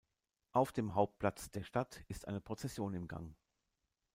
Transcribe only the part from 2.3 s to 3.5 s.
Prozession im Gang.